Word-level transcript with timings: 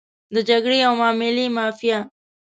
د 0.33 0.37
جګړې 0.49 0.79
او 0.87 0.93
معاملې 1.01 1.45
مافیا. 1.55 1.97